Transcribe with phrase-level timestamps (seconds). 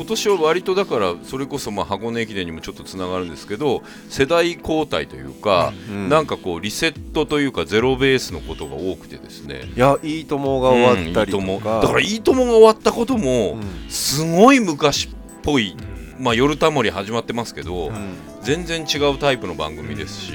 [0.00, 9.70] 今年は割とだからそれこそまあ箱根駅伝にもちょっとつながるんですけど世代交代というか、うんなんかこうリセットというかゼロベースのことが多くてですね。
[9.76, 11.80] いやいいともが終わったりとうんいいとか、も。
[11.82, 13.90] だから「いいとも」が終わったこともうん。
[13.90, 15.10] すごい昔っ
[15.42, 15.76] ぽい、
[16.20, 18.16] まあ、夜たもり始まってますけど、うん。
[18.42, 20.32] 全然違うタイプの番組ですし、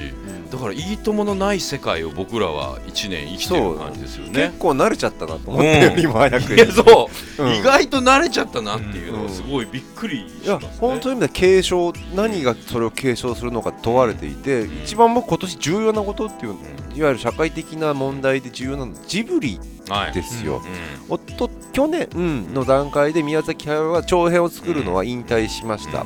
[0.50, 4.46] だから「いいとも」のない世界を僕らは1年生きてる感じですよね。
[4.46, 4.58] 結。
[4.58, 6.56] 構慣れちゃったなと思ってよりも早くに。
[6.56, 7.54] いやそう、うん。
[7.56, 9.24] 意外と慣れちゃったなっていうのうん。
[9.24, 10.70] はすごいびっくりいやしますね。
[10.78, 16.54] 本当に意味で継承何がそれを継承するのか問われていて一番僕今年重要なことっていう
[16.94, 19.75] いわゆる社会的な問題で重要なのはジブリはい
[20.12, 20.62] ですよ、
[21.08, 26.04] うおっと去年うんの段階で宮崎駿は長編を作るのは引退しました、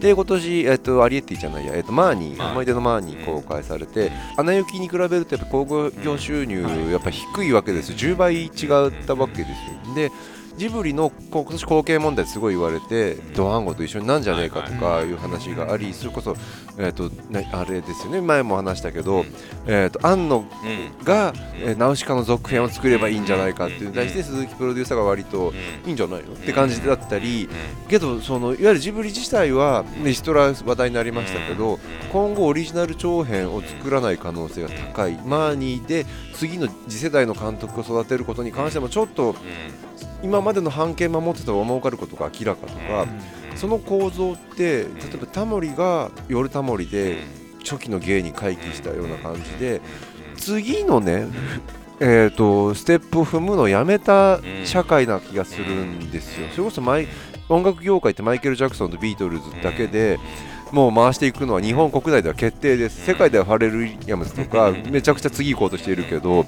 [0.00, 2.52] で今年、えっとアリエッティじゃないや、えっとマーニー、はい。
[2.52, 7.96] 思い出のマーニー公開されて、アナ雪に比べるとやっぱ興行収入、やっぱ低いわけですよ。
[7.96, 9.50] 10倍違ったわけです
[9.88, 9.94] よ。
[9.94, 10.12] で
[10.56, 16.36] ジブリのこう今年後継問題すごい言われて、ドワンゴと一緒になんじゃねえかとかいう話があり、それこそ、
[16.78, 18.20] えっとなあれですよね。
[18.20, 19.24] 前も話したけど、
[19.66, 21.04] えっと庵野んうん。
[21.04, 25.52] が、えーナウシカの続編を作ればいいんじゃないかっていうのに対して鈴木プロデューサーが割と
[25.86, 27.48] いいんじゃないのって感じだったり
[27.88, 31.78] けどそのいわゆるジブリ自体はねヒトラー話題になりましたけど
[32.12, 35.18] 今後オリジナル長編を作らない可能性が高い。
[35.26, 39.34] マーニーで次の次世代の監督を育てることに関してもちょっと
[40.26, 43.06] 今までの判権守ってたら儲かることが明らかとか
[43.54, 47.22] その構造って例えばタモリが夜タモリで
[47.64, 49.80] 初期の芸に回帰したような感じで
[50.36, 51.28] 次のね
[51.98, 56.48] えー、とステップを踏むのをやめた社会な気がするんですよ。
[56.50, 57.08] それこそマイ
[57.48, 60.18] 音楽業界ってマイケル・ジャクソンとビートルズだけで
[60.72, 63.06] もう回していくのは日本国内では決定です。
[63.06, 66.44] 世界ではファレル・ウィリアムズとか めちゃくちゃ次行こうとしているけど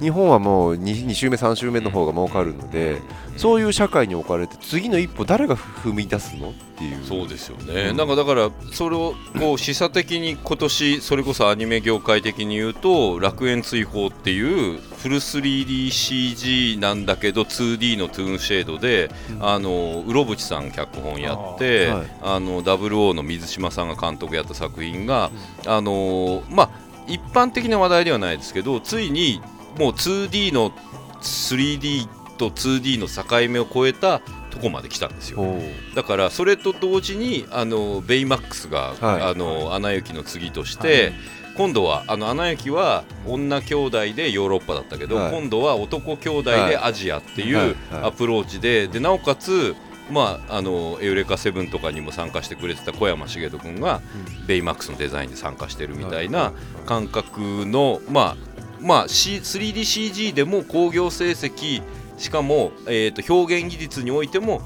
[0.00, 3.00] 日本はもう 2, 2週目3週目の方が儲かるので
[3.36, 7.04] そういう社会に置かれて次の一歩誰が踏み出すのっていう。
[7.04, 14.40] そうですよね、うんなんかだからそれをこう示唆的に今年それこそアニメ業界的に言うと楽園追放ってい
[14.76, 22.06] うフル 3DCG なんだけど 2D のトゥーンシェードで、あのうろぶちさん脚本やってあーはい。
[22.22, 25.30] あの WO の水島さんが監督やった作品が、
[25.66, 26.70] あのまあ
[27.06, 29.40] 一般的な話題ではないですけどついに
[29.78, 30.72] もう 2D の
[31.20, 35.44] 3D と 2D の境目を超えたとこまで来たんですよ。
[35.94, 39.22] だからそれと同時にあのベイマックスが、はい。
[39.22, 41.12] あのアナ雪の次として、
[41.56, 45.32] 今度はあのアナ雪は女兄弟でヨーロッパだったけど、はい。
[45.32, 47.70] 今度は男兄弟でアジアっていはい。
[47.70, 48.02] うはい。
[48.04, 49.74] アプローチででなおかつ
[50.10, 54.00] まあ、あのエウレカセブンとかにも参加してくれてた小山茂人君が、
[54.46, 56.52] ベイマックスのデザインで参加してるみたいな
[56.86, 58.47] 感覚の、まあ
[58.80, 61.82] まあ、C- 3DCG でも興行成績
[62.16, 64.60] しかも、えー、と表現技術においても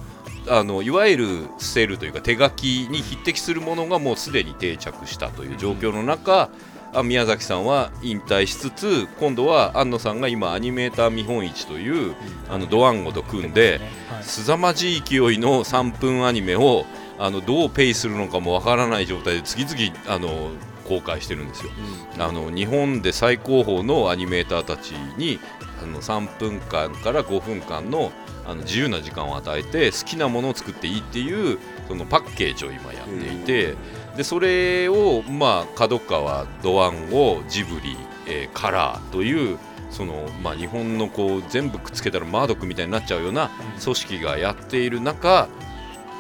[0.49, 1.27] あのいわゆる
[1.59, 6.51] ステルというか手書きに匹敵するものがもうすでに定着したという状況の中、
[6.95, 12.15] あ宮崎さんは引退しつつ今度は庵野さんが今アニメーター見本市という
[12.51, 13.81] あのドワンゴと組んで
[14.21, 16.85] 凄まじい勢いの3分アニメを
[17.19, 20.51] あのどうペイするのかもわからない状態で次々あの
[20.83, 21.73] 公開してるんですよ。
[22.19, 25.39] あの日本で最高峰のアニメーターたちに
[25.83, 28.13] あの3分間から5分間の
[28.45, 33.77] あの自由な時間を与えて好きなものを作っていいっていうそのパッケージを今やっていて
[34.17, 39.59] でそれをまあ角川ドワンゴジブリ、えーカラーという
[39.91, 43.51] そのまあ日本のこう全部くっつけたらマードックみたいになっちゃうような
[43.83, 45.49] 組織がやっている中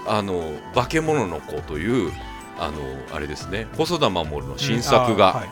[0.07, 2.13] あの化け物の子という
[2.59, 2.75] あの
[3.15, 3.67] あれですね。
[3.77, 5.47] 細田守の新作が、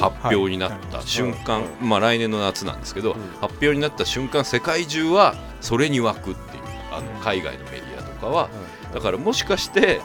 [0.00, 3.20] 発表になった瞬間、まあ、来年の夏なんですけど、うん。
[3.40, 6.62] 発表になった瞬間世界中はそれに沸くっていう
[6.92, 8.48] あの海外のメディアとかは。
[8.92, 10.00] だからもしかして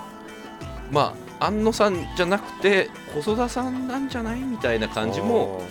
[0.91, 5.61] まあ安野さんじゃなくて細田さんなんじゃないみたいな感じも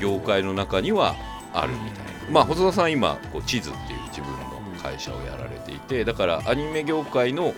[0.00, 1.16] 業界の中には
[1.52, 7.54] あるみたいな、まあ、細田さん今こう地図っていう自分の会社をやられていてだからアニメ業界の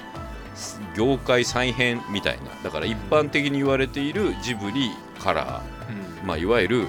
[0.97, 2.51] 業界再編みたいな。
[2.63, 6.27] だから一般的に言われているジブリカラー。
[6.27, 6.89] まあ、いわゆる、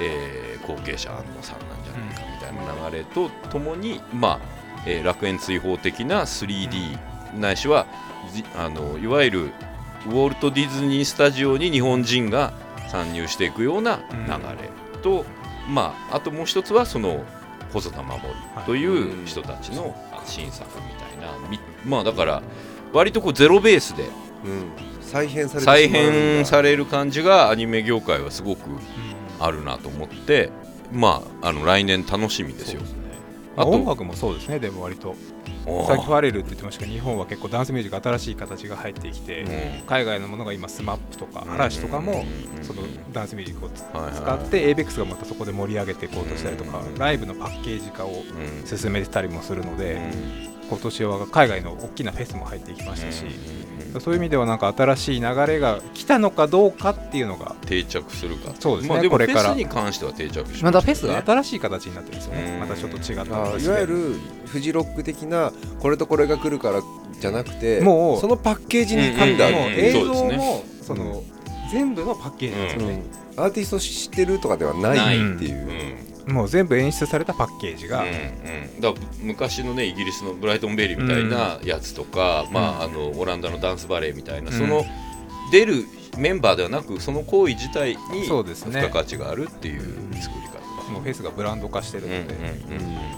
[0.00, 4.40] えー後継者安野さんなんじゃないかみたいな流れとともに、まあ
[4.86, 6.98] えー楽園追放的な 3D
[7.38, 7.86] ないしは
[8.32, 9.52] じあのいわゆる
[10.06, 12.52] ウォルト・ディズニー・スタジオに日本人が
[12.88, 14.28] 参入していくような流
[14.60, 14.70] れ
[15.02, 15.24] と、
[15.68, 17.24] まあ、あともう一つはその
[17.72, 18.20] 細田守
[18.66, 22.42] という人たちの新作みたいな、みまあだから
[22.92, 24.04] 割とこうゼロベースで
[24.44, 24.92] うん。
[25.00, 28.62] 再編されて再編される感じがアニメ業界はすごく
[29.38, 30.50] あるなと思って
[30.90, 32.80] まああの来年楽しみですよ。
[33.54, 35.14] あと音楽もそうですねでも割と。
[35.86, 39.86] さっきファレルって言ってましたけど日本は結構ダンスミュージック新しい形が入ってきて、うん。
[39.86, 42.24] 海外のものが今スマップとか嵐とかも
[42.56, 46.94] うんそのダンスミュージックをつはいはい使って AVEX がまたそこで盛り上げていこうとしたりとかうん。
[46.98, 48.66] ライブのパッケージ化をうん。
[48.66, 58.54] 進めてたりもするのでうん今年は海外の大きなフェスも入ってきましたしうんそういう意味ではなんか新しい流れが来たのかどうかっていうのが定着するか。
[58.58, 58.94] そうですね。
[58.94, 59.50] まあ、でもフこれから。
[59.50, 62.44] ェスに関しては定着しましたまたフェスがね新しい形になってるんですようん。
[62.44, 63.96] ねまたちょっと違ったいわゆる
[64.46, 66.82] フジロック的なこれとこれが来るから
[67.20, 69.50] じゃなくてもうそのパッケージに噛んだ、う。
[69.50, 71.22] んもう映像もその
[71.70, 73.02] 全部のパッケージですよね。
[73.36, 75.68] アーティスト知ってるとかではないっていう。
[75.68, 78.02] う、んもう全部演出されたパッケージが。
[78.02, 84.58] うんうん、だ昔のねイギリスのブライトンベリーみたいなやつとか、まあ、あのオランダのダンスバレエみたいな、うん。
[84.58, 84.84] その
[85.50, 85.84] 出る
[86.18, 89.80] メンバーではなくその行為自体に付加価値があるっていう
[90.14, 93.12] 作り方、もうフェスがブランド化してるので、うんうんうんうん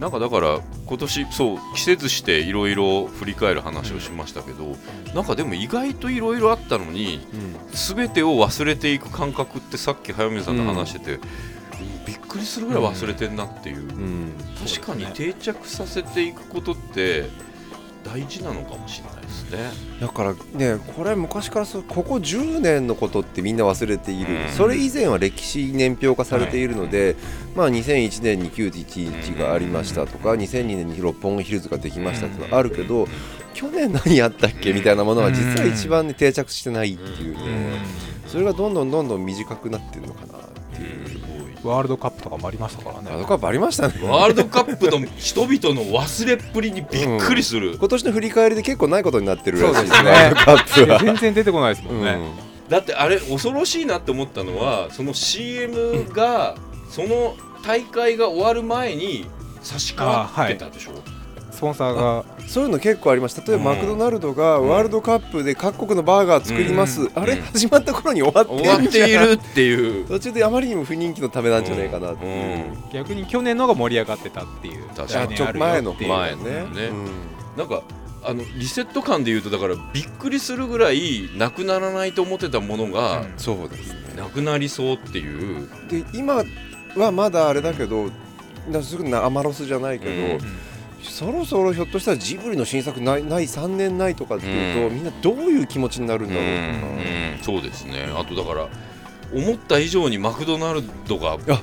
[0.00, 4.74] なんかだから今年そう季節していろいろ振り返る話をしましたけど、
[5.14, 7.20] なんかでも意外といろいろあったのに
[7.70, 11.20] 全てを忘れていく感覚ってさっき早水さんと話してて、びっ
[12.32, 14.32] くりするぐらい忘れてんなっていう、うん。
[14.66, 17.28] 確かに定着させていくことって
[18.04, 19.58] 大事なのかもしれないですね。
[20.00, 24.48] だからねこれ昔からそうここ10年のことってみんな忘れている、うん。
[24.48, 27.16] それ以前は歴史年表化されているので、
[27.54, 33.06] まあ、2001年に911がありましたとか、2002年に六本木ヒルズができましたっていうのはあるけど、
[33.52, 37.40] 去年何やったっけみたいなものは実は一番、ね、定着してないっていうね、
[38.26, 40.51] それがどんどんどんどん短くなってるのかな。
[41.64, 43.10] ワールドカップとかもありましたからね。
[43.10, 43.94] ワールドカップありましたね。
[44.02, 50.10] ワールドカップの人々の忘れっぷりにびっくりする、今年の振り返りで結構ないことになってるらしいそうですね。
[50.10, 50.98] ワールドカップは。
[50.98, 52.18] 全然出てこないですもんね、
[52.68, 56.56] だってあれ恐ろしいなって思ったのはその CM が
[56.88, 59.26] その大会が終わる前に
[59.62, 61.21] 差し替わってたでしょ、ス
[61.62, 62.24] ポンサーが。
[62.48, 63.40] そういうの結構あります。
[63.46, 63.76] 例えば、うん。
[63.76, 67.10] マクドナルドがワールドカップで各国のバーガー作ります、うん。
[67.14, 67.42] あれ、うん。
[67.42, 70.06] 始まった頃に終わって終わっているっていう。
[70.08, 74.88] 途中であまりにも不人気のためなんじゃないかなっていう、逆に去年のが盛り上がってたっていう。
[74.88, 75.34] 確かに。
[75.34, 75.94] あちょ前の。
[75.94, 76.50] 前のね。
[76.50, 76.90] ね
[77.56, 77.82] なんか
[78.24, 83.32] あのリセット感で言うとだからびっくりするぐらいなくならないと思ってたものがうん。
[83.36, 84.00] そうですね。
[84.16, 86.42] なくなりそうっていう、で今
[86.96, 88.10] はまだあれだけど
[88.68, 90.71] なすぐなアマロスじゃないけど、うん
[91.02, 94.94] そろそろひょっとしたらジブリの新作ないない3年ないとかっていうと、うん。
[94.94, 97.00] みんなどういう気持ちになるんだろうとか、う
[97.40, 97.42] ん。
[97.42, 98.08] そうですね。
[98.14, 98.68] あとだから
[99.34, 101.62] 思った以上にマクドナルドがあ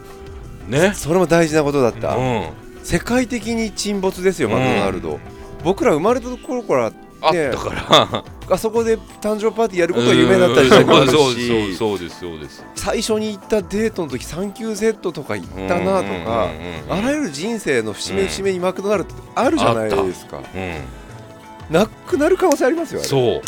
[0.68, 0.94] ね。
[0.94, 2.50] それも大事なことだった、うん。
[2.84, 5.20] 世界的に沈没ですよマクドナルド、
[5.64, 6.92] 僕ら生まれた頃から
[7.22, 12.66] あっねたからあそこで誕生パーティーやることが夢だったりするしそうそうですそうです。
[12.76, 16.50] 最初に行ったデートの時サンキューセットとか行ったなとか
[16.90, 20.40] あらゆる人生の節目節目にマクドナルドってあるじゃないですか。
[20.40, 21.74] うん。
[21.74, 23.42] なくなる可能性ありますよそ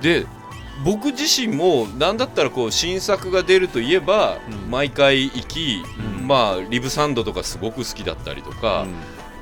[0.00, 0.02] う。
[0.02, 0.26] で
[0.84, 4.70] 僕自身も何だったらこう新作が出るといえば、うん。
[4.70, 5.82] 毎回行き、
[6.18, 6.26] うん。
[6.26, 8.86] まあリブサンドとかすごく好きだったりとか、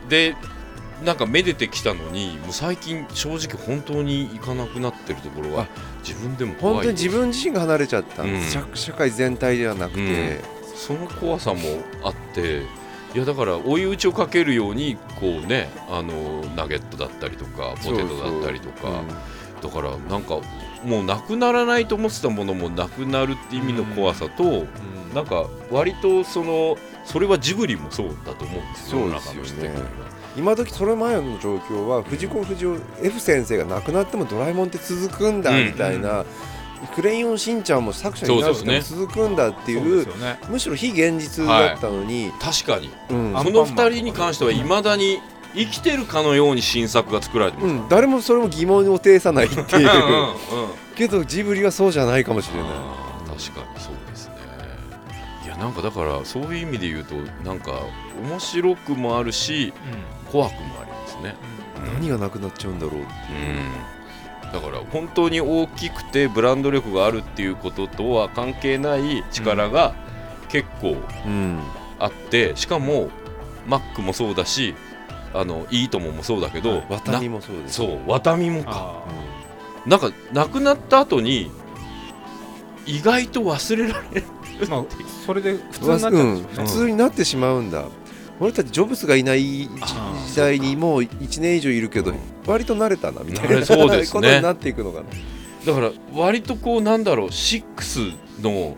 [0.09, 0.37] で
[1.05, 5.69] なんかめでてきたのにもう最近正直本当に行かなくなってるところはあ
[6.07, 8.23] 自分でも怖い本当に自分自身が離れちゃった。
[8.23, 8.65] んです、うん。
[8.75, 10.41] 社社会全体ではなくて、
[10.75, 11.61] その怖さも
[12.05, 12.63] あって
[13.15, 19.03] いやだから追い打ちをかけるようにこうねあのナゲットだったりとかポテトだったりとか。
[19.63, 20.41] だからなんか
[20.85, 24.67] もうなくならないと思ってたものもなくなるって意味の怖さと、
[25.15, 29.87] なんか割とそのそれはジブリもそうだと思うんですよ世の中の人的には
[30.37, 35.67] 今時それ前の状況は藤子不二雄 F 先生が亡くなってもドラえもんって続くんだうん。
[35.67, 36.25] みたいな、
[36.95, 40.07] クレヨンしんちゃんも作者になるっても続くんだっていう
[40.49, 42.91] むしろ非現実だったのに、確かに。
[43.11, 43.39] うん。
[43.39, 45.21] あその2人に関してはいまだに
[45.55, 49.63] 生きてるかのように新作が作られてます、うん、誰もそれも疑問を呈さないっていう。
[49.63, 52.69] うんうんけどジブリはそうじゃないかもしれない。
[52.69, 54.35] 確かにそうですね。
[55.45, 57.73] いやなんかだからそういう意味で言うとなんか
[58.23, 59.73] 面白くもあるし
[60.33, 61.35] 怖くもありますね。
[61.95, 63.09] 何がなくなっちゃうんだろうって
[64.45, 64.49] う。
[64.49, 64.53] ん。
[64.53, 69.95] だから本当に大きくてブランド力があるっていうこととは関係ない力が
[70.49, 70.97] 結構
[71.27, 71.61] うん。
[71.99, 73.09] あってしかも
[73.67, 74.75] マックもそうだし
[75.35, 78.71] あのいいとももそうだけどワタミなもそうですそうワタミもか。
[78.75, 79.03] あ
[79.89, 81.51] なんか亡くなった後に
[82.87, 84.85] 意外と忘れられるーまあ
[85.25, 86.43] それで普通になっちゃうん。
[86.43, 87.85] 普通になってしまうんだ
[88.41, 89.69] 俺たちジョブズがいない
[90.27, 92.13] 時代にもう1年以上いるけど
[92.47, 93.65] 割と慣れたなみたいな。
[93.65, 94.21] そうですね。
[94.21, 95.07] ことになっていくのかな。
[95.65, 98.77] だから割とこうなんだろう6の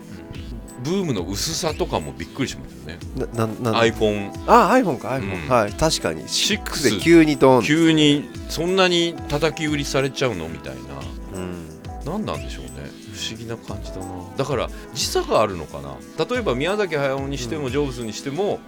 [0.83, 2.99] ブームの薄さとかもびっくりしますよね。
[3.15, 5.49] ななな iPhone あ iPhone か iPhone、うん。
[5.49, 6.23] はい確かに。
[6.23, 7.63] 6 6で急にドン。
[7.63, 11.39] 急にそんなに叩き売りされちゃうのみたいな。
[11.39, 11.67] うん。
[12.05, 12.71] 何なんでしょうね。
[13.15, 14.05] 不思議な感じだな。
[14.37, 15.95] だから時差があるのかな。
[16.23, 18.59] 例えば宮崎駿にしてもジョブズにしても、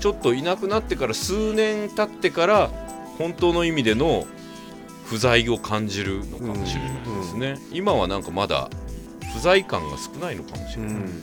[0.00, 2.70] ちょっといなくなってから数年経ってから
[3.18, 4.26] 本当の意味での
[5.04, 8.70] 不在を感じるのかもしれないですね、今はなんかまだ
[9.34, 11.22] 不在感が少ないのかもしれない、うん。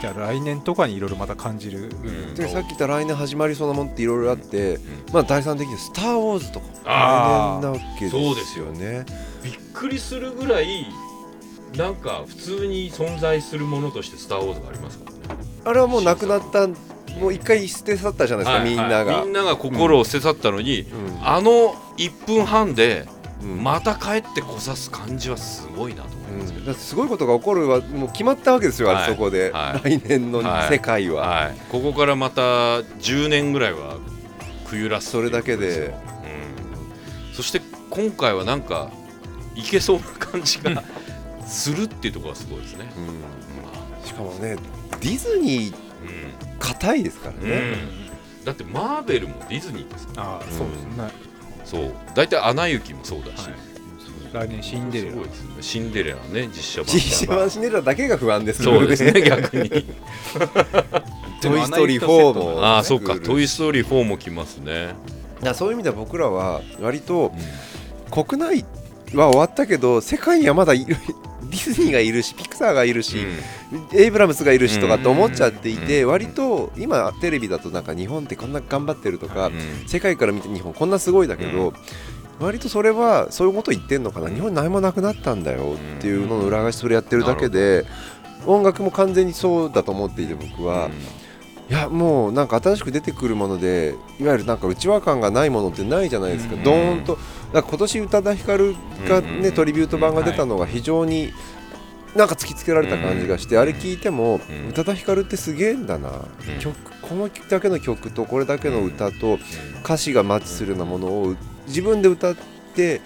[0.00, 2.34] じゃあ来年とかにいろいろまた感じる、うん。
[2.34, 4.78] でさっき言った来年始まりそうなもんっていろいろあって、ん
[5.12, 9.06] まあ第三的には「スター・ウォーズ」とか来年なわけですよそうですよね。
[9.42, 10.86] びっくりするぐらい
[11.76, 15.44] なんか普通に存在するものとして「スター・ウォーズ」がありますからね。
[15.64, 16.66] あれはもうなくなった
[17.18, 21.26] もう一回捨て去ったじゃないですか、はいみんなが、はいみんなが心を捨て去ったのに、うん。
[21.26, 23.06] あの1分半で
[23.42, 23.62] うん。
[23.62, 29.08] また帰ってこさす感じはすごいなと思いますけど、だってすごいことが起こるはもう決まったわけですよ、あはい。
[29.08, 29.98] れそこで、はい。
[29.98, 30.72] 来年のはい。
[30.72, 33.98] 世界は、はい、ここからまた10年ぐらいは
[34.66, 35.94] 冬らすそれだけで。
[37.28, 37.60] うん、そして
[37.90, 38.90] 今回はなんか
[39.54, 40.82] いけそうな感じが
[41.46, 42.90] するっていうところがすごいですね。
[42.96, 44.06] うん。
[44.06, 44.56] しかもね
[45.00, 45.87] ディズニーう
[46.58, 47.74] 硬いですからんね、
[48.40, 48.44] うん。
[48.44, 50.22] だってマーベルもディズニーですから。
[50.22, 51.10] ああそうですね、
[51.64, 51.94] そう。
[52.14, 53.54] 大体「アナ雪」もそうだし、はい。
[54.32, 55.16] 来年シンデレラ。
[55.16, 55.22] ね。
[55.60, 59.70] シンデレラね実写版実写版シンデレラだけが不安ですそうですね逆に。
[61.40, 63.20] トイ・ストーリー4もああそうか「来る。
[63.20, 64.94] トイ・ストーリー4」も来ますね、
[65.42, 67.32] いやそういう意味では僕らは割と
[68.10, 68.64] 国内
[69.14, 70.96] は終わったけど世界にはまだいる
[71.50, 73.18] ディズニーがいるしピクサーがいるし、
[73.94, 79.88] エイブラムスがいるしとかって思っちゃっていて、うん割と今テレビだとなんか日本ってこんな頑張ってるとか、うん。
[79.88, 81.72] 世界から見て日本こんなすごいだけど、
[82.40, 87.84] 割とそれはそういうこと言ってんのかな、日本に何もなくなったんだよっていうのの裏返しそれやってるだけで、
[88.46, 90.90] 音楽も完全にそうだと思っていて僕は、
[91.70, 96.62] いやもうなんか新しく出てくるものでいわゆるなんか内輪感がないものってないじゃないですか、うん。
[96.64, 97.16] ドーンと。
[97.16, 97.22] だか
[97.52, 98.74] ら今年宇多田ヒカル
[99.06, 99.52] がね、うん。
[99.52, 101.32] トリビュート版が出たのが非常に
[102.16, 104.68] なんか突きつけられた感じがして、あれ聞いても、うん。
[104.70, 106.58] 宇多田ヒカルってすげえんだな、うん。
[106.58, 109.38] 曲このだけの曲とこれだけの歌と
[109.84, 111.34] 歌詞がマッチするようなものを
[111.66, 112.36] 自分で歌っ
[112.74, 113.02] て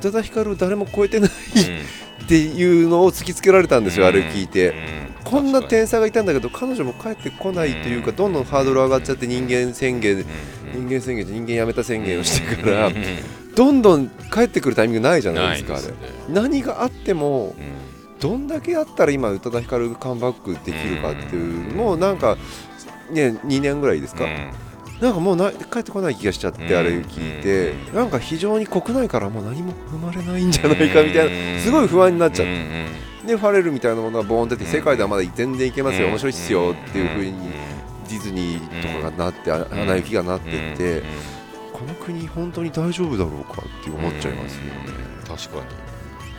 [0.00, 4.72] 宇多田ヒカルを誰も超えてないっていうのを突きつけられたんですよ、あれ聞いて。
[5.24, 8.16] こんな天才がいたんだけど彼女も帰ってこないというか、うん。
[8.16, 10.24] どんどんハードル上がっちゃって人間宣言、
[10.74, 12.90] 人間宣言人間やめた宣言をしてから、
[13.56, 15.84] どんどん帰ってくるタイミングないじゃないですかあれ。
[16.28, 17.54] 何があっても
[18.20, 22.36] どんだけあったら今宇多田ヒカルがカムバックできるかっていう、もうなんか
[23.10, 24.26] ね2年ぐらいですか、
[25.00, 37.50] なんかもうな帰ってこない気がしちゃって、うんあれ聞いて、なんか非常に国内からもう何も生まれないんじゃないかみたいな、すごい不安になっちゃって、でファレルみたいなものがボーン出て、世界ではまだ全然いけますよ、面白いっすよっていうふうに
[38.08, 41.02] ディズニーとかがなって、あアナ雪がなってって、
[41.72, 44.70] この国本当に大丈夫だろうかって思っちゃいますよね。
[45.26, 45.84] 確かに。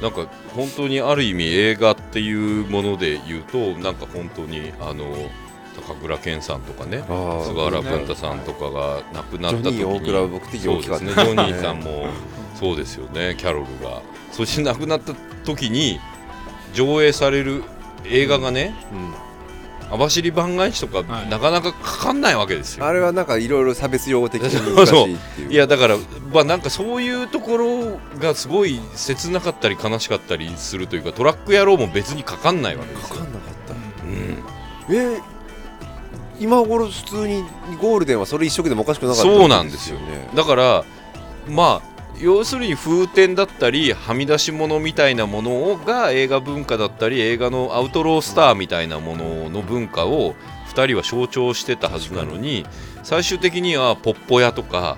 [0.01, 5.15] なんか本当にある意味映画っていうもので言うとなんか本当にあの
[5.87, 7.01] 高倉健さんとかね
[7.45, 9.77] 菅原文太さんとかが亡くなった時に。
[9.79, 12.07] ジョニーさんも
[12.55, 14.01] そうですよねキャロルが。
[14.31, 15.13] そして亡くなった
[15.45, 15.99] 時に
[16.75, 17.63] 上映される
[18.05, 18.75] 映画がね
[19.91, 21.29] 網走番外地とかはい。
[21.29, 22.85] なかなかかかんないわけですよ。
[22.85, 25.51] あれはなんかいろいろ差別用語的に難しいっていう。
[25.53, 25.97] いやだから
[26.33, 33.15] まあなんかそういうところがすごい切なかったり悲しかったりするというかトラック野郎も別にかかんないわけですよ。
[33.15, 33.73] かかんなかった。
[34.91, 34.95] うん。
[34.95, 35.21] えー
[36.37, 37.45] 今頃普通に
[37.79, 39.97] ゴールデンはそれ一色でもおかしくなかったそうなんですよ。
[39.99, 40.29] ね。
[40.35, 40.83] だから
[41.47, 50.35] まあ要するに風天だったりはみ出し物みたいなものが映画文化だったり映画のアウトロースターみたいなものの文化を
[50.73, 52.65] 2人は象徴してたはずなのに
[53.03, 54.97] 最終的にはポッポ屋とか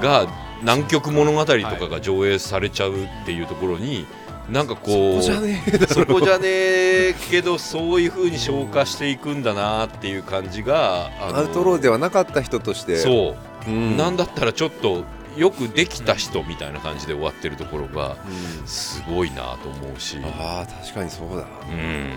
[0.00, 0.26] が
[0.60, 4.06] 南極物語とかが上映されちゃうっていうところに
[4.50, 5.78] なんかこうじゃねえ。
[5.86, 12.96] そこじゃねえけどそういう風に消化していくんだなっていう感じがアウトローではなかった人として。
[12.96, 13.70] そう。
[13.70, 13.72] う。
[13.72, 13.96] ん。
[13.96, 15.04] なんだったらちょっと
[15.36, 18.16] よくできた人みたいな感じで終わってるところが
[18.60, 18.66] うん。
[18.66, 21.46] すごいなと思うし、ああ確かにそうだ。
[21.70, 22.12] うん、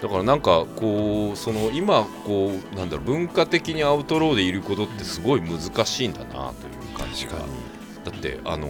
[0.00, 6.42] だからなんかこうその今こうなんだろう文化的にアウトローでいることってすごい難しいんだなとい
[6.94, 7.32] う感じが。
[8.04, 8.68] だってあの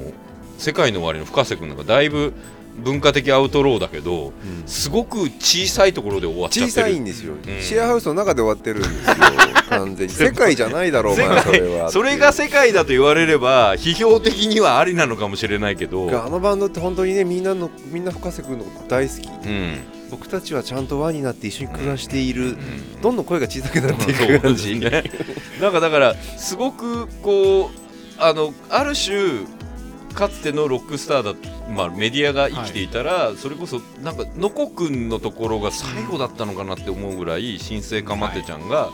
[0.59, 2.35] 世界の終わりの深瀬君なんかだいぶ
[2.79, 4.33] 文化的アウトローだけどうん。
[4.67, 6.83] すごく小さいところで終わっちゃってる。
[6.83, 7.43] 小さいんですよ、ん。
[7.61, 9.15] シェアハウスの中で終わってるんですよ
[9.69, 10.13] 完全に。
[10.13, 11.91] 世界じゃないだろうそれは。
[11.91, 19.29] それが世界だと言われれば批評的にはありなのかもしれないけど、あのバンドって本当にねみんなのみんな深瀬君のこと大好き。
[19.29, 19.79] うん、
[20.11, 22.57] 僕たちはちゃんと輪になって一緒に暮らしている、うん。
[23.03, 25.05] どんどん声が小さくなっていく感じ、ね。
[25.61, 27.83] なんかだからすごくこう
[28.19, 29.47] あのある種
[30.13, 31.35] かつてのロックスターだ、
[31.71, 38.91] まあ、メディアが生きていたら、それこそなんかのこくんのところが最後だったのかなって思うぐらい新生かまってちゃんが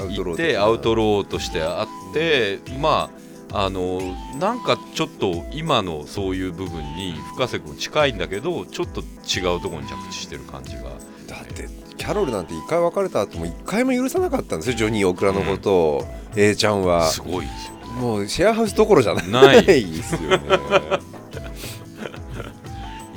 [0.00, 0.12] うん。
[0.12, 3.10] いて、アウトローとしてあってま
[3.52, 4.00] ああの
[4.38, 10.82] なんかちょっと今のそういう部分に深瀬君近いんだけどちょっと違うところに着地してる感じが。
[11.26, 16.04] だってキャロルなんて一回別れた後も一回も許さなかったんですよジョニー・オクラのことを、
[16.36, 17.06] A ちゃんは。
[17.08, 17.72] すごいですよ。
[17.72, 17.77] ね。
[17.98, 19.28] もうシェアハウスどころじゃない。
[19.28, 19.64] ない。
[19.64, 20.40] ですよね。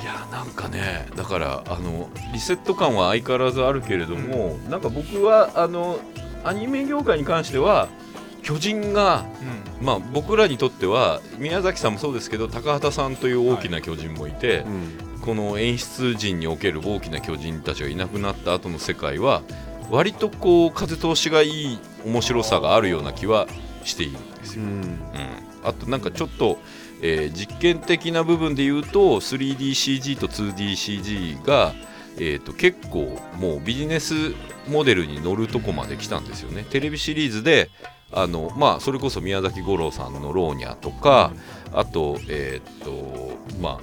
[0.01, 5.99] いやなんかねだからあのリセット感は相変わらずあるけれども、なんか僕はあの
[6.43, 7.87] アニメ業界に関しては
[8.41, 9.25] 巨人が、
[9.81, 14.97] まあ、僕らにとっては宮崎さんもそうですけど高畑さんという大きな巨人もいて、うん。
[15.21, 19.43] この演出陣における大きな巨人たちがいなくなった後の世界は
[19.91, 23.45] 割とこう風通しがいい面白さがあるような気は
[23.83, 24.17] している。
[24.17, 24.63] んですよ。
[24.63, 24.71] うん。
[24.71, 24.99] うん、
[25.63, 26.59] あとなんかちょっと、
[27.01, 31.73] えー実験的な部分で言うと 3DCG と 2DCG が、
[32.17, 34.33] えー、と結構もうビジネス
[34.67, 36.65] モデルに乗るとこまで来たんですよね。
[36.69, 37.69] テレビシリーズで
[38.11, 41.33] あの、まあ、それこそ宮崎五郎さんの「ローニャ」とか、
[41.73, 43.79] あと,、えーとま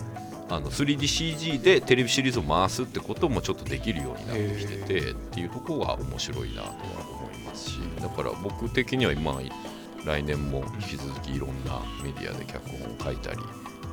[0.49, 6.75] あ、あの 3DCG でテレビシリーズを回すってこともちょっとできるようになってきててっていうところが面白いなとは
[7.21, 7.79] 思いますし。
[8.01, 9.33] だから僕的には今
[10.05, 13.39] 来年も引き続きいろんなメディアで脚本を書いたり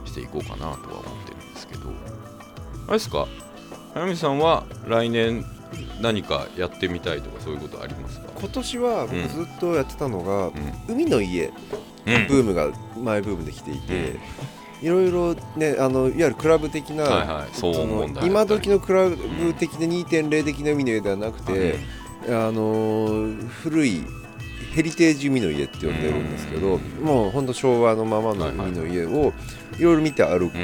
[0.05, 0.77] していこうかなとは思っ
[1.25, 1.89] てるんですけど
[2.87, 3.27] あれですか
[3.93, 5.45] 早見さんは来年
[6.01, 8.27] 何かやってみたいとかそういうことありますか？
[8.39, 9.27] 今年は僕うん。
[9.27, 10.53] ずっとやってたのが、うん。
[10.87, 11.53] 海の家うん。
[12.27, 14.19] ブームが前ブームで来ていて、
[14.81, 19.17] いろいろねあのいわゆるクラブ的な、はいはい騒その今時のクラブ
[19.57, 21.75] 的な2.0的な海の家ではなくて、
[22.27, 24.03] あのー古い
[24.75, 29.31] ヘリテージ海の家って呼んでるんですけど、もう本当昭和のままの海の家を
[29.79, 30.59] いろいろ見て歩こうって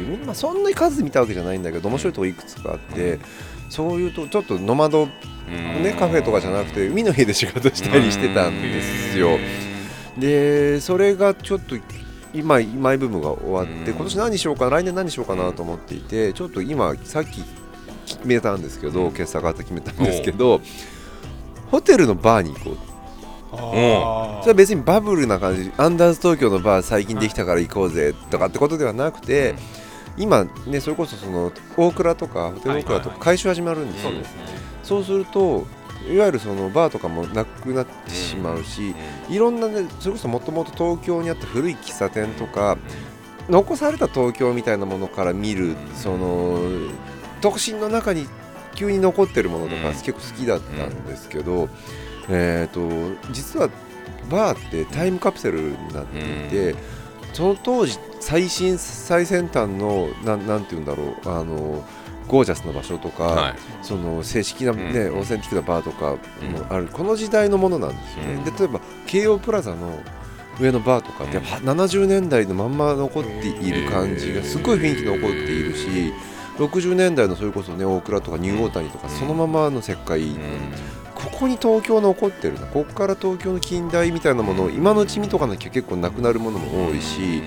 [0.00, 3.18] いう、まあ、そんなに数見たわけじゃないんだけど面白いとこいくつかあって、
[3.68, 9.38] そういうとちょっとノマド、ね、カフェとかじゃなくて海の家で仕事したりしてたんですよ。
[10.16, 11.76] でそれがちょっと
[12.32, 13.96] 今マイブームが終わって、うん。
[13.96, 17.42] 今年何しようか来年何しようかなと思っていてちょっと今さっき
[18.06, 20.60] 決めたんですけど、決算があって決めたんですけど
[21.70, 22.87] ホテルのバーに行こう
[23.52, 29.54] あそれは別にバブルな感じアンダース東京のバー最近できたから行こうぜとかってことではなくて、
[30.16, 34.42] 今ねそれこそその大倉とかホテル大倉とか改修始まるんですよ、そうですね。
[34.82, 35.66] そうすると
[36.08, 38.94] いわゆるそのバーとかもなくなってしまうし、
[39.28, 42.78] いろんなねそれこそもともと東京にあった古い喫茶店とか
[43.48, 46.60] 残された東京みたいなものから見るその
[47.40, 48.26] 都心の中に
[48.74, 49.94] 急に残ってるものとかうん。
[49.94, 51.68] 結構好きだったんですけど、
[52.28, 53.68] えー、と実は
[54.30, 56.74] バーってタイムカプセルになっていて、
[57.32, 61.84] その当時最新最先端のなんなんて言うんだろうあの
[62.28, 63.54] ゴージャスな場所とか、はい。
[63.82, 65.18] その正式な、ねうん。
[65.18, 66.18] オーセンティックなバーとかも
[66.68, 68.44] ある、この時代のものなんですよね、うん。
[68.44, 69.98] で例えば京王プラザの
[70.60, 76.12] 上のバーとかってやっぱ70年代のまんま残っている感じがすごい雰囲気残っているし、
[76.58, 79.14] 60年代のそれこそね大倉とかニューオータニとかうん。
[79.14, 80.38] そのままの世界、うん
[81.30, 82.66] ここに東京残ってるな。
[82.66, 87.42] ここから東京の近代みたいなものを今のうち見とかなきゃ結構なくなるものも多いし、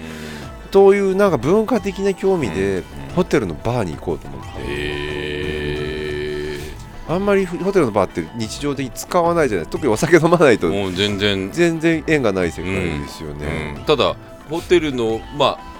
[0.71, 2.83] というなんか文化的な興味で
[3.15, 4.47] ホテルのバーに行こうと思って。
[4.59, 5.11] へ
[7.09, 9.67] あんまりホテルのバーって日常的に使わないじゃない。
[9.67, 11.51] 特にお酒飲まないとーもう全然。
[11.51, 13.75] 全然縁がない世界ですよね。
[13.77, 13.83] うん。
[13.83, 14.15] ただ
[14.49, 15.70] ホテルのまあ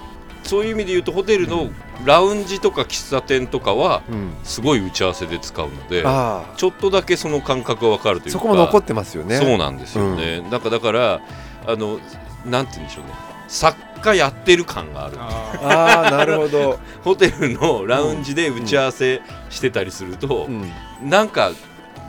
[0.52, 1.70] そういう意味で言うとホテルの
[2.04, 4.34] ラウンジとか喫茶店とかはうん。
[4.44, 9.38] すごい打ち合わせで使うのであちょっとだけその感覚が分かるとあいうかそこも残ってますよね。
[9.38, 10.62] そうなんですよね、なん。
[10.62, 11.22] かだから
[11.66, 12.00] あの
[12.46, 13.14] なんて言うんでしょうね。
[13.48, 15.18] 作家やってる感がある。
[15.20, 16.80] あああなるほど。
[17.04, 20.70] ホテルのラウンジで打ち合わせしてたりすると、うん。
[21.10, 21.52] なんか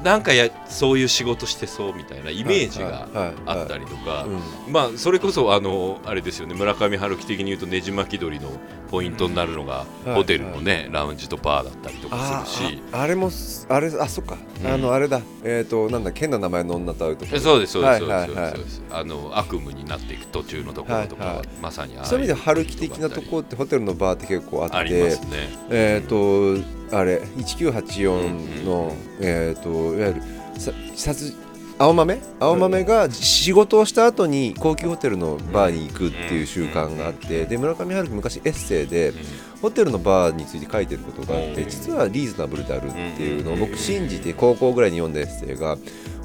[0.02, 3.06] なんかやそういう仕事してそうみたいなイメージが
[3.46, 3.82] あったり。
[3.82, 6.54] りとか、うんまあそれこそあのあれですよね。
[6.54, 8.48] 村上春樹的に言うとねじ巻き鳥の
[8.90, 12.82] ポイントになるのが、はいホテルのね、ラウンジとバーだったりとかあするし。
[12.92, 14.66] ああれもすあれあそっか、うん。
[14.66, 15.20] あのあれだ。
[15.44, 24.76] えっ、となんだ変な名前の女と会うとえそうですそうですそうです、あの悪夢になっていく途中のところとかまさにそういう意味で春樹的なところってホテルのバーって結構あって。
[24.76, 25.48] ありますね。
[25.70, 30.22] えっ、とあれ1984の、えっ、といわゆる
[30.58, 31.34] さ殺
[31.78, 32.20] 青豆？
[32.38, 39.12] 青豆が仕事をした後に高級ホテルのバーに行くっていう習慣があってで村上春樹昔エッセイで
[39.60, 45.76] ホテルのバーについて書いてることがあって実はリーズナブルであるっていうのを僕信じて高校ぐらいに読んだエッセイが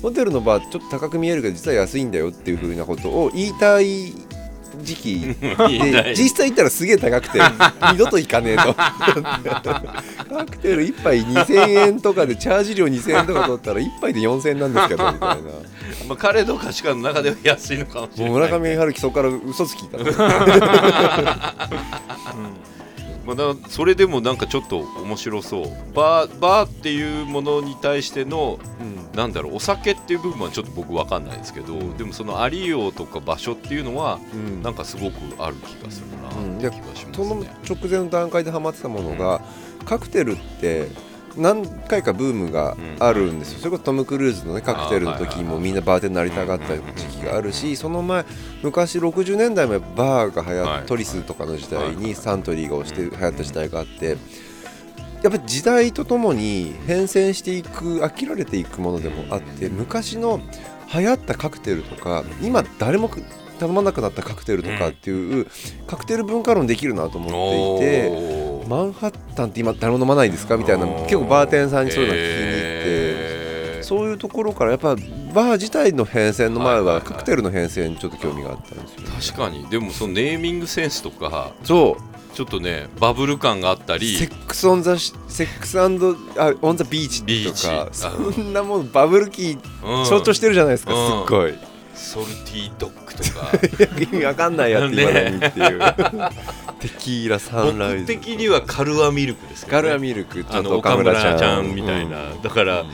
[0.02, 4.12] ホテルのバーちょっと高く見えるけど実は安いんだよっていうふうなことを言いたい
[4.82, 5.36] 時期。
[5.40, 7.40] で実際行ったらすげえ高くて
[7.92, 15.38] 二度と行かねえとカクテル1杯2000円とかでチャージ料2000円とか取ったら1杯で4000円なんですけどみたいな。
[16.08, 18.32] まあ、彼の価値観の中では安いのかもしれない。
[18.32, 20.00] もう村上春樹そこから嘘つきだ
[23.28, 25.94] まあ、だそれでもなんかちょっと面白そう。
[25.94, 28.58] バーバーっていうものに対しての
[29.14, 34.64] なんだろうお酒っていう部分はちょっと僕分かんないですけど、でもそのありようとか場所っていうのは、うん。
[34.64, 37.52] なんかすごくある気がするうんなって気がしますそのね。
[37.70, 39.42] 直前の段階でハマってたものが、
[39.84, 40.88] カクテルって
[41.38, 46.82] 何回かブームがあるんですよ、それこそトム・クルーズの、ね、カクテルの時にもみんなバーテンになりたがった時
[47.20, 48.26] 期があるしその前
[48.64, 54.18] 昔60年代もバーが流行っはいトリスとかの時代にサントリーが押して流行った時代があって
[55.24, 60.40] やっぱり時代とともに変遷していく飽きられていくものでもあって昔の
[60.94, 63.10] 流行ったカクテルとか今誰も
[63.60, 65.48] 頼まなくなったカクテルとかっていう
[65.88, 68.47] カクテル文化論できるなと思っていて。
[68.68, 70.58] マンハッタンって今誰も飲まないんですか？
[70.58, 72.84] みたいな結構バーテンさんにそういうの聞きに行って、
[73.78, 73.84] へー。
[73.84, 79.66] そういうところからやっぱバー自体の変遷の前はカクテルの変遷にちょっと興味があったんですよ、ね、確かに。
[79.70, 82.18] でもそのネーミングセンスとかそう。
[82.36, 84.16] ちょっとねバブル感があったり。
[84.18, 85.14] セックスオンザセ
[85.46, 85.98] ックスあオン
[86.78, 88.10] ザビーチとかあそ
[88.42, 90.06] んなもんバブル期うん。
[90.06, 91.26] 象徴してるじゃないですか、うん。
[91.26, 91.56] すっごい。
[91.96, 93.52] ソルティードッグとか。
[94.14, 95.80] 意味わかんないやつ今のにっていう
[96.80, 98.06] テキーラサンライズ。
[98.06, 101.76] 僕的にはカルアミルクですけど、ね、カルアミルクちょっとあの岡村ちゃん。
[101.76, 102.12] みたいうん。
[102.12, 102.86] な、だから、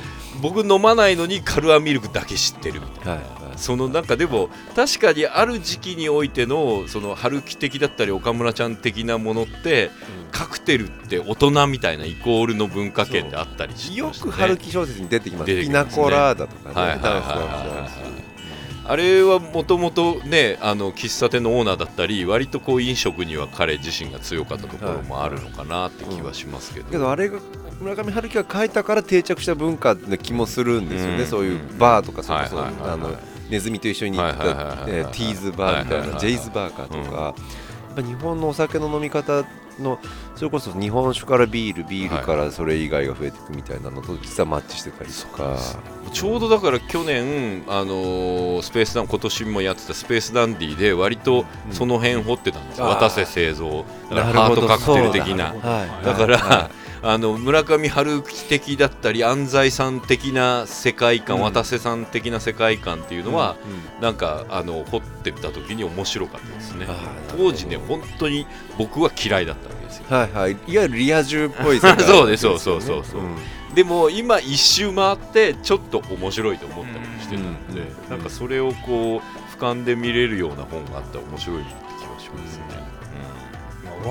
[0.42, 9.92] 僕飲まないのにカルアミルクだけ知ってるみたいな、はいはいそのなんかでも確かにある時期においてのその春樹的だったり岡村ちゃん的なものって、
[10.32, 14.12] カクテルって大人みたいなイコールの文化圏であったりしてね。
[14.20, 15.64] く春樹小説に出てきます。
[15.64, 16.04] きますね。
[16.04, 16.76] コラーダとかね。
[16.76, 18.33] はいはいはいはい
[18.86, 27.40] あれはもともとねあの喫茶店のオーナーだったり割とこう飲食には彼自身が強かったところもあるのかなって気はしますけど、けどあれが
[27.80, 31.28] 村上春樹が書いたから定着した文化な気もするんですよね、うん。
[31.28, 32.34] そういうバーとかそ
[33.50, 34.46] ネズミと一緒に行った
[34.88, 39.44] えーティーズバーみたいな、ジェイズバーかとか、やっぱ日本のお酒の飲み方
[39.80, 40.00] の
[40.36, 45.58] それこそ日本酒からビールビールからそれ以外が増えていくみたいなのと実はマッチしてたりとか、
[46.12, 52.80] ちょうどだから去年、あのースペースダン今年もやってたスペースダンディで割とその辺掘ってたんです。
[52.80, 53.00] よ、あー。
[53.00, 55.54] 渡瀬製造ハートカクテル的な。
[56.04, 56.14] だ。
[56.14, 56.70] から、は
[57.06, 61.44] あの村上春樹的だったり安西さん的な世界観、うん。
[61.44, 66.88] 渡瀬さん的な世界観っていうのは、うんなんかあの掘ってた時に面白かったですね。
[67.30, 68.46] 当時ね本当に
[68.78, 70.06] 僕は嫌いだったわけですよ。
[70.10, 72.00] はいはい、いわゆるリア充っぽい世界。
[72.04, 73.22] そうですそうそうそうそう。
[73.22, 73.38] うん。
[73.74, 82.73] でも今一周回ってちょっと面白いと思ったりもしてたので、うんなんかそれをこう俯瞰で見れるような本があったら面白いなって気がしますね、まあ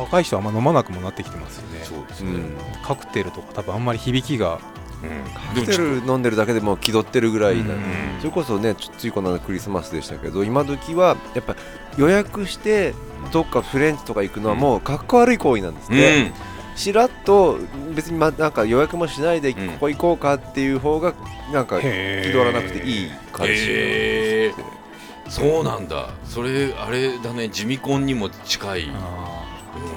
[0.01, 1.79] 若い人はあんま飲まなくもなってきてますよね。
[1.81, 2.57] うんそうですね、うん。
[2.83, 4.61] カクテルとか多分あんまり響きが。
[5.03, 5.31] うん。
[5.33, 7.81] カクテル飲んでるだけでもう気取ってるぐらいな、うん。
[8.21, 11.57] それこそねちょついこの間クリスマスでしたけど今時はやっぱ
[11.97, 12.95] 予約して
[13.33, 15.97] どっかフレンチとか行くのはもうかっこ悪い行為なんですうん。
[15.97, 16.33] ね、
[16.77, 17.59] しらっと
[17.95, 19.69] 別にまなんか予約もしないでうん。
[19.73, 21.15] ここ行こうかっていう方が
[21.53, 24.83] なんか気取らなくていい感じへー。
[25.29, 26.11] そうなんだ。
[26.27, 27.49] それあれだね。
[27.49, 28.91] 地味婚にも近い、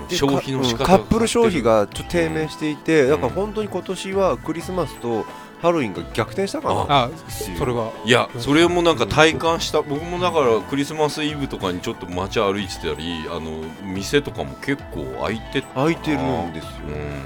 [0.10, 3.10] 消費の仕方かうんカップル消費がちょっと低迷していて、ん。
[3.10, 5.26] だから本当に今年はクリスマスと
[5.62, 6.86] ハロウィンが逆転したかな。
[6.86, 7.10] ーあ
[7.58, 9.82] それはいやそれもなんか体感した。
[9.82, 16.72] 僕もだからクリスマスイブとかにちょっと街歩いてたりあの店とかも結構開いてた空いてるんですよ、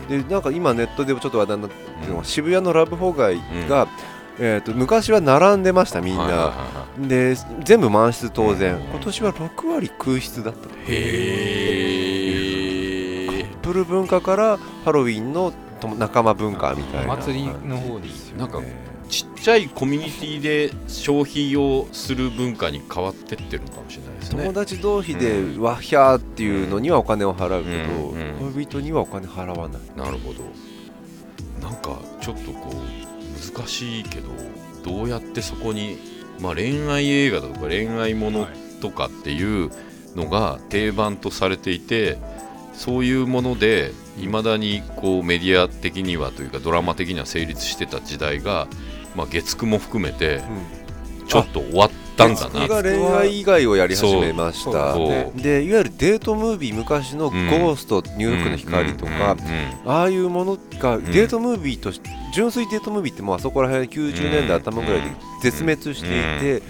[0.10, 0.24] うん。
[0.24, 3.88] でなんか今ネットでもちょっと話題になってるのが、渋谷のラブホ街が、う
[4.42, 7.08] えー、と昔は並んでましたみんな、はいはいはいはい。
[7.10, 8.84] で全部満室当然、うん。
[8.84, 10.70] 今年は6割空室だった。
[10.70, 10.94] カへえ
[12.46, 12.49] ッ
[13.70, 17.16] プル文化からハロウィンの友仲間文化みたいな。
[17.18, 18.60] 祭りの方になんか
[19.10, 24.44] ちっちゃいコミュニティで消費をする文化に変わってってるのかもしれないですね。
[24.44, 28.46] 友達同士でワッヒャーっていうのにはお金を払うけど、うん。
[28.46, 28.54] うん。
[28.54, 29.82] 恋人にはお金払わない。
[29.96, 30.46] なるほど。
[31.62, 34.30] なんかちょっとこう難しいけど
[34.84, 36.00] どうやってそこに、
[36.40, 38.48] まあ、恋愛映画とか恋愛もの
[38.82, 39.70] とかっていう
[40.16, 42.18] のが定番とされていて
[42.80, 48.70] そういうものでいまだにこうメディア的にはというかドラマ的には成立してた時代が、
[49.18, 50.42] まあ、月9も含めて
[51.28, 52.62] ちょっと終わったんだな。
[52.62, 54.94] 僕が恋愛以外をやり始めました。
[54.94, 55.32] そうね。
[55.36, 59.36] でいわゆるデートムービー昔の「ゴースト」ニューヨークの光」とか
[59.86, 65.08] ああいうものがデートムービーとして純粋デートムービーってもうあそこら辺90年代頭ぐらいで
[65.44, 66.64] 絶滅していて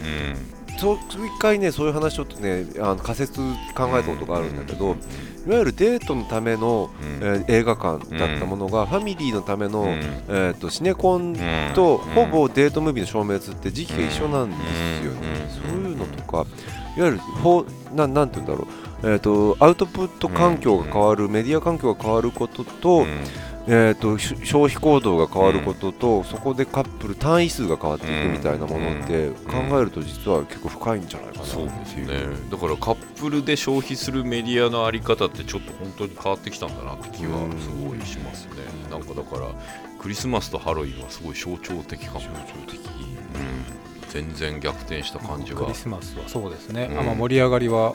[0.79, 3.39] そう一回ねそういう話ちょっとねあの仮説
[3.75, 4.95] 考えたことがあるんだけど
[5.49, 11.35] いわゆるデートのための、えー映画館だったものがファミリーのための、えー、とシネコン
[11.73, 14.55] とほぼデートムービーの消滅って時期が一緒なんで
[15.01, 15.49] すよね。
[15.49, 16.45] そういうのとか
[16.95, 18.67] いわゆるほうななんて言うんだろ
[19.03, 23.05] う、えー、とアウトプット環境が変わる、メディア環境が変わることと,、
[23.71, 31.95] えー、とし消費行動が変わることと、そこでカップル単位数が変わっていくみたいなものって考えると実は結構深いんじゃないかなそうです。
[31.97, 32.07] ね。
[32.49, 37.59] だからカップルで消費するメディアのあり方ってちょっと本当に変わってきたんだなって気はうん。
[37.59, 38.53] すごいしますね。
[38.89, 39.51] なんかだから
[39.99, 42.19] クリスマスとハロウィンはすごい象徴的かも。
[42.21, 42.33] 象徴
[42.71, 42.79] 的。
[42.79, 43.79] うん。
[44.09, 46.99] 全然逆転した感じがクリスマスはそうですね、うん。
[46.99, 47.93] あまあ、盛り上がりは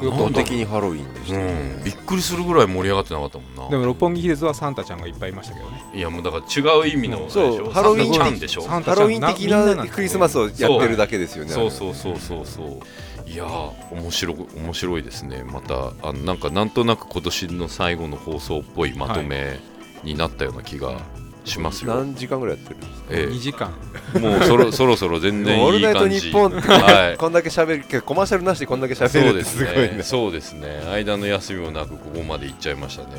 [0.00, 3.68] 基本的にハロウィンでしたうねん、びっくりするぐらい盛り上がってなかったもんな。
[3.70, 5.82] でも六本木ヒルズはサンタちゃんがいっぱいいましたけどね。
[5.94, 7.56] いやもうだから違う意味のあれでしょ？
[7.56, 8.62] そうハロウィンちゃんでしょ？
[8.62, 11.50] ハロウィン的なクリスマスをやってるだけですよね。
[11.50, 13.28] そうそうそうそうそう。
[13.28, 15.44] いやー面白い面白いですね。
[15.44, 19.58] またあのなんかなんとなく今年の最後の放送っぽいまとめ
[20.04, 21.00] になったような気が
[21.46, 22.76] しますよ、何時間ぐらいやってる？
[22.76, 23.26] んですかえ。
[23.28, 23.74] 2時間。
[24.14, 26.58] えもうそろ そろそろ全然オールナイトいい感じニッポン。
[26.58, 27.16] ってはい。
[27.16, 27.84] こんだけ喋る。
[27.88, 29.88] けどコマーシャルなしでこんだけ喋るってですすごいね。
[29.96, 30.82] ねそうですね。
[30.90, 33.10] 間の休みもなくここまで行っちゃいましたね。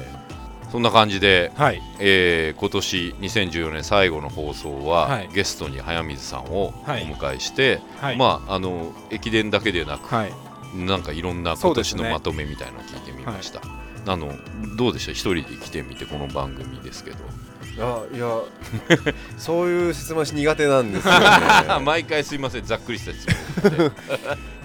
[0.71, 1.81] そんな感じで、はい。
[1.99, 5.29] えー今年2014年最後の放送は、はい。
[5.33, 7.05] ゲストに早水さんをおはい。
[7.05, 8.17] 迎えして、はい。
[8.17, 10.33] まああの駅伝だけでなく、はい。
[10.75, 13.61] なんかいろんな今年のまとめみたいなのを聞いてみました、
[14.05, 14.33] あの
[14.75, 15.11] どうでした？
[15.13, 17.17] 一人で来てみてこの番組ですけど
[17.79, 18.27] あいや
[19.37, 21.27] そういう説明し苦手なんですよね。
[21.85, 23.27] 毎回すいませんざっくりした質
[23.63, 23.91] 問。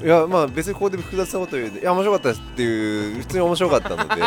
[0.07, 4.21] いやまあ別にここで複雑なこと言ういや面白かったですっていう普通に面白かったので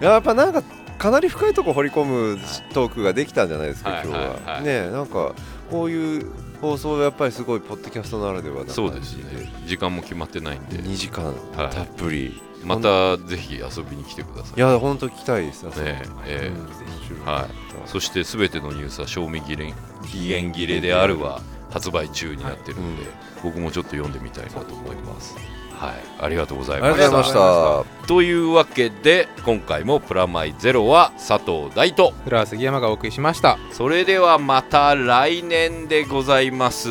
[0.00, 0.62] やっぱなんか
[0.98, 2.38] かなり深いところ掘り込む
[2.74, 4.28] トークができたんじゃないですか、はい今日は。
[4.28, 4.58] はいは。
[4.60, 5.32] いねなんか
[5.70, 6.26] こういう
[6.60, 9.52] 放送はやっぱりすごいポッドキャストならではなそうですね。
[9.66, 10.78] 時間も決まってないんで。
[10.78, 11.26] 2時間
[11.56, 11.74] はい。
[11.74, 14.58] たっぷり、またぜひ遊びに来てください。
[14.58, 16.68] いや本当聞きたいですねねええうん面
[17.04, 17.20] 白い。
[17.24, 19.74] はいそしてすべてのニュースは賞味期限
[20.10, 21.40] 期限切れであるは
[21.70, 23.04] 発売中になってるんで、
[23.42, 25.36] 僕もちょっと読んでみたいなと思います。
[25.78, 25.92] はい。
[26.20, 28.02] ありがとうございありましがとうございました。
[28.02, 32.12] たというわけで今回もプラマイゼロは佐藤大と。
[32.24, 33.58] フラー杉山がお送りしました。
[33.70, 36.88] それではまた来年でございます。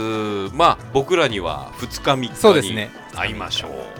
[0.53, 2.89] まあ僕らには2日3日にそうですね。
[3.13, 3.96] 会いましょう